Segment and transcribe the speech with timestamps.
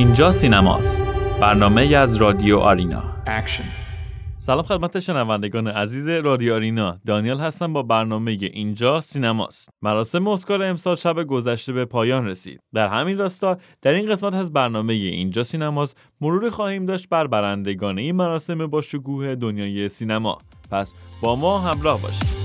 [0.00, 1.02] اینجا سینماست.
[1.40, 3.02] برنامه از رادیو آرینا.
[3.26, 3.64] Action.
[4.36, 6.98] سلام خدمت شنوندگان عزیز رادیو آرینا.
[7.06, 9.70] دانیال هستم با برنامه اینجا سینماست.
[9.82, 12.60] مراسم اسکار امسال شب گذشته به پایان رسید.
[12.74, 17.98] در همین راستا در این قسمت از برنامه اینجا سینماست مرور خواهیم داشت بر برندگان
[17.98, 20.38] این مراسم با شکوه دنیای سینما.
[20.70, 22.39] پس با ما همراه باشید.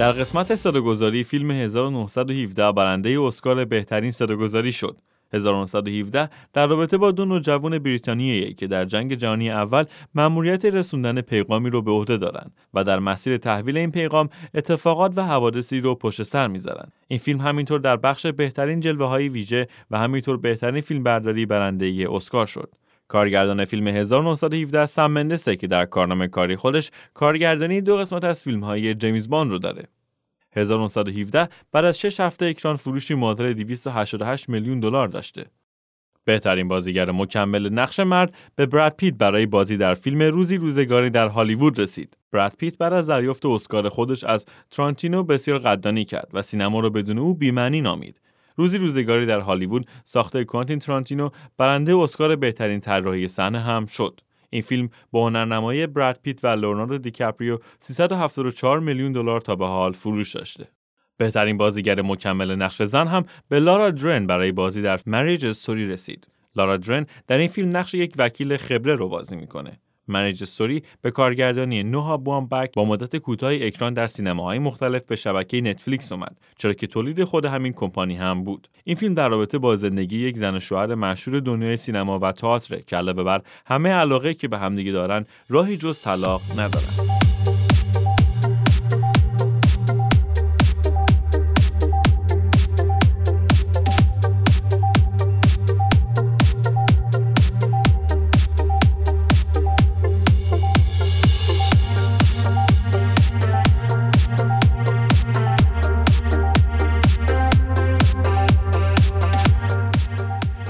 [0.00, 4.96] در قسمت صداگذاری فیلم 1917 برنده اسکار بهترین صداگذاری شد.
[5.32, 9.84] 1917 در رابطه با دو نوجوان بریتانیایی که در جنگ جهانی اول
[10.14, 15.26] مأموریت رسوندن پیغامی رو به عهده دارند و در مسیر تحویل این پیغام اتفاقات و
[15.26, 16.88] حوادثی رو پشت سر می‌ذارن.
[17.08, 22.06] این فیلم همینطور در بخش بهترین جلوه های ویژه و همینطور بهترین فیلم برداری برنده
[22.10, 22.70] اسکار شد.
[23.10, 28.64] کارگردان فیلم 1917 سم مندسه که در کارنامه کاری خودش کارگردانی دو قسمت از فیلم
[28.64, 29.88] های جیمز بان رو داره.
[30.52, 35.46] 1917 بعد از 6 هفته اکران فروشی معادل 288 میلیون دلار داشته.
[36.24, 41.28] بهترین بازیگر مکمل نقش مرد به براد پیت برای بازی در فیلم روزی روزگاری در
[41.28, 42.16] هالیوود رسید.
[42.32, 46.90] براد پیت بعد از دریافت اسکار خودش از ترانتینو بسیار قدردانی کرد و سینما را
[46.90, 48.20] بدون او بی‌معنی نامید.
[48.56, 54.20] روزی روزگاری در هالیوود ساخته کوانتین ترانتینو برنده اسکار بهترین طراحی صحنه هم شد.
[54.50, 59.92] این فیلم با هنرنمایی براد پیت و لئوناردو دیکاپریو 374 میلیون دلار تا به حال
[59.92, 60.68] فروش داشته.
[61.16, 66.28] بهترین بازیگر مکمل نقش زن هم به لارا درن برای بازی در مریج استوری رسید.
[66.56, 69.80] لارا درن در این فیلم نقش یک وکیل خبره رو بازی می‌کنه.
[70.08, 75.60] منیج استوری به کارگردانی نوها بوامبک با مدت کوتاهی اکران در سینماهای مختلف به شبکه
[75.60, 78.68] نتفلیکس اومد چرا که تولید خود همین کمپانی هم بود.
[78.84, 82.80] این فیلم در رابطه با زندگی یک زن و شوهر مشهور دنیای سینما و تئاتر
[82.80, 87.19] که علاوه بر همه علاقه که به همدیگه دارن راهی جز طلاق ندارن.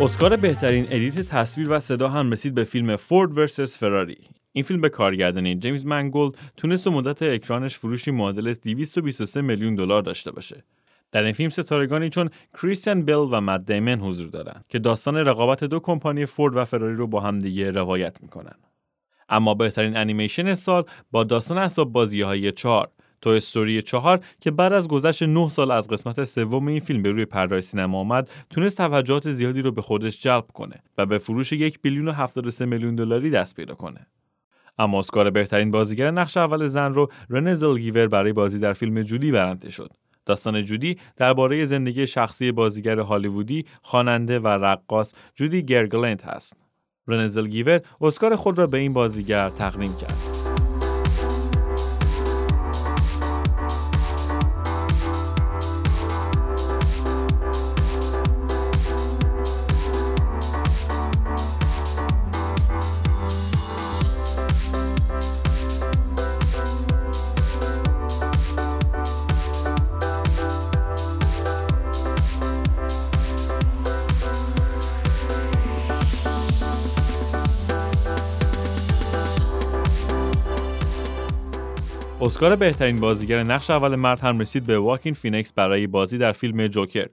[0.03, 4.19] اسکار بهترین edit تصویر و صدا هم رسید به فیلم Ford versus Ferrari.
[4.53, 10.03] این فیلم به کارگردانی جیمز منگولد تونست در مدت اکرانش فروشی معادل 223 میلیون دلار
[10.03, 10.65] داشته باشه.
[11.13, 12.31] در این فیلم ستارگانی چون
[12.63, 16.95] کریستیان بیل و مت دیمن حضور دارن که داستان رقابت دو کمپانی فورد و فراری
[16.95, 18.55] رو با هم دیگه روایت می‌کنن.
[19.29, 22.91] اما بهترین انیمیشن سال با داستان اسباب بازی های چهار
[23.21, 27.11] Toy Story چهار که بعد از گذشت 9 سال از قسمت سوم این فیلم به
[27.11, 31.53] روی پردای سینما آمد تونست توجهات زیادی رو به خودش جلب کنه و به فروش
[31.53, 34.07] یک billion و 73 میلیون دلاری دست پیدا کنه
[34.79, 39.33] اما اسکار بهترین بازیگر نقش اول زن رو رنه زلگیور برای بازی در فیلم جودی
[39.33, 39.91] برنده شد
[40.27, 46.57] داستان جودی درباره زندگی شخصی بازیگر هالیوودی، خواننده و رقاص جودی گرگلنت هست.
[47.07, 50.40] رنه زلگیور اسکار خود را به این بازیگر تقدیم کرد.
[82.23, 86.67] اسکار بهترین بازیگر نقش اول مرد هم رسید به واکین فینکس برای بازی در فیلم
[86.67, 87.09] جوکر.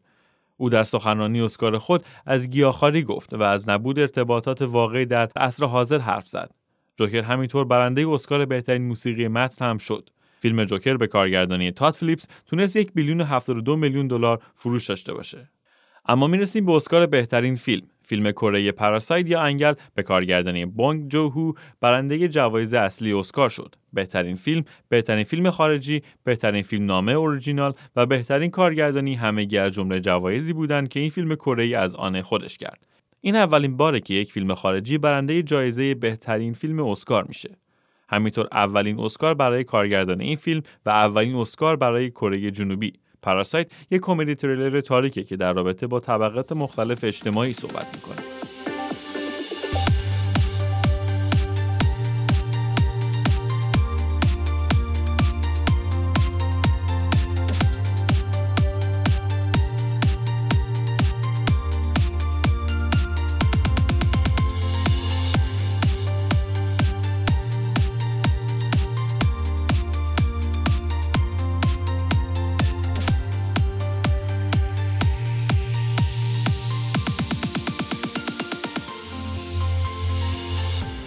[0.58, 5.66] او در سخنرانی اسکار خود از گیاهخواری گفت و از نبود ارتباطات واقعی در عصر
[5.66, 6.52] حاضر حرف زد.
[6.98, 10.10] جوکر همینطور برنده اسکار بهترین موسیقی متن هم شد.
[10.40, 15.14] فیلم جوکر به کارگردانی تاد فیلیپس تونست یک billion و 72 میلیون دلار فروش داشته
[15.14, 15.50] باشه.
[16.08, 21.37] اما می‌رسیم به اسکار بهترین فیلم فیلم کره Parasite یا انگل به کارگردانی بونگ جون
[21.37, 23.76] هو برنده جوایز اصلی اسکار شد.
[23.94, 30.00] بهترین فیلم بهترین فیلم خارجی بهترین فیلم نامه اورجینال و بهترین کارگردانی همگی از جمله
[30.00, 32.88] جوایزی بودند که این فیلم کره از آن خودش کرد.
[33.22, 37.50] این اولین باره که یک فیلم خارجی برنده جایزه بهترین فیلم اسکار میشه.
[38.10, 42.94] همینطور اولین اسکار برای کارگردان این فیلم و اولین اسکار برای کره جنوبی.
[43.28, 48.47] پاراسایت یک کمدی تریلر تاریکه که در رابطه با طبقات مختلف اجتماعی صحبت می‌کنه.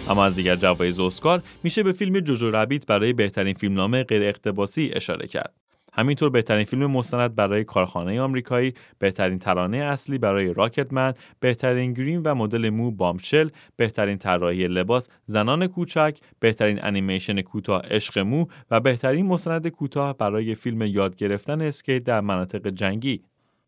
[0.09, 4.91] اما از دیگر جوایز اسکار میشه به فیلم جوجو ربیت برای بهترین فیلمنامه غیر اقتباسی
[4.93, 5.53] اشاره کرد.
[5.93, 12.35] همینطور بهترین فیلم مستند برای کارخانه آمریکایی، بهترین ترانه اصلی برای راکتمن، بهترین گرین و
[12.35, 19.25] مدل مو بامشل، بهترین طراحی لباس زنان کوچک، بهترین انیمیشن کوتاه عشق مو و بهترین
[19.25, 23.23] مستند کوتاه برای فیلم یاد گرفتن اسکیت در مناطق جنگی.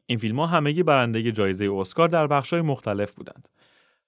[0.05, 3.47] این فیلم ها همگی برنده جایزه اسکار در بخش‌های مختلف بودند.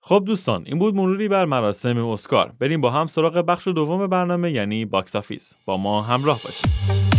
[0.07, 2.51] خب دوستان این بود مروری بر مراسم اسکار.
[2.59, 5.55] بریم با هم سراغ بخش دوم برنامه یعنی box office.
[5.65, 7.14] با ما همراه باشید.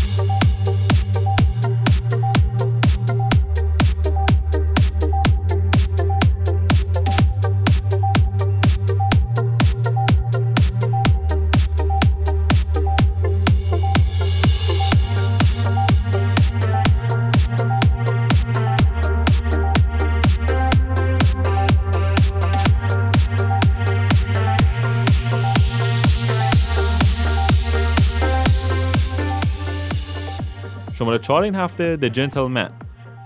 [30.98, 32.70] شماره 4 این هفته The Gentleman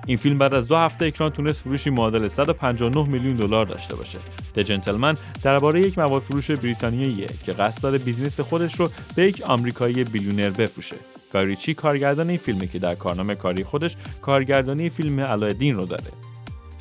[0.07, 4.19] این فیلم بعد از دو هفته اکران تونست فروشی معادل 159 میلیون دلار داشته باشه.
[4.57, 9.43] The Gentleman درباره یک مواد فروش بریتانیاییه که قصد داره business خودش رو به یک
[9.47, 10.97] آمریکایی billionaire بفروشه.
[11.33, 16.11] گای ریچی کارگردان این فیلمه که در کارنامه کاری خودش کارگردانی فیلم علاءالدین رو داره.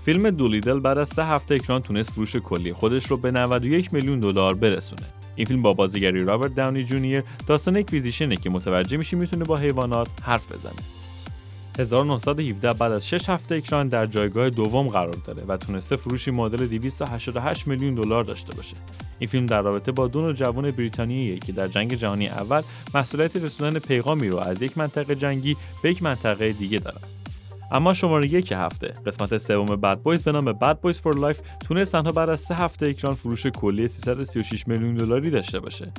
[0.05, 4.19] فیلم دولیتل بعد از سه هفته اکران تونست فروش کلی خودش رو به 91 میلیون
[4.19, 5.18] دلار برسونه.
[5.39, 9.45] این فیلم با بازیگری رابرت داونی جونیور داستان یک physician ه که متوجه میشه می‌تونه
[9.45, 10.73] با حیوانات حرف بزنه
[11.79, 16.67] 1917 بعد از 6 هفته اکران در جایگاه دوم قرار داره و تونسته فروشی معادل
[16.67, 18.75] 288 میلیون دلار داشته باشه.
[19.19, 22.61] این فیلم در رابطه با دو جوان بریتانیایی که در جنگ جهانی اول
[22.93, 27.18] مسئولیت رسوندن پیغامی رو از یک منطقه جنگی به یک منطقه دیگه دارن.
[27.71, 28.93] اما شماره یک هفته.
[29.05, 32.55] قسمت سوم Bad Boys به نام Bad Boys for Life تونست تنها بعد از سه
[32.55, 35.91] هفته اکران فروش کلی 336 میلیون دلاری داشته باشه.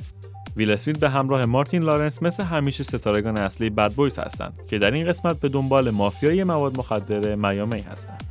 [0.55, 4.91] ویل اسمیت به همراه مارتین لارنس مثل همیشه ستارگان اصلی Bad Boys هستند که در
[4.91, 8.23] این قسمت به دنبال مافیای مواد مخدر میامی هستند.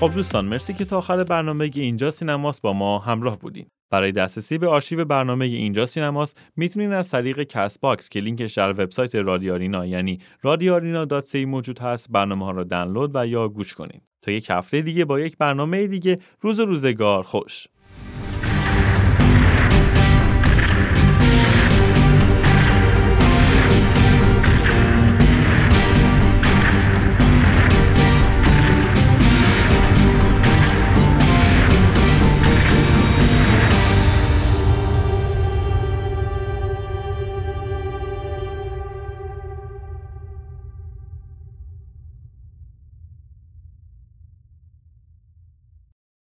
[0.00, 3.66] خب دوستان مرسی که تا آخر برنامه اینجا سینماست با ما همراه بودین.
[3.90, 8.70] برای دسترسی به آرشیو برنامه اینجا سینماست می‌تونید از طریق کست باکس که لینکش در
[8.70, 14.02] وبسایت رادیو آرینا یعنی رادیوارینا.cy موجود هست برنامه ها را دانلود و یا گوش کنید.
[14.22, 17.66] تا یک هفته دیگه با یک برنامه دیگه روز روزگار خوش.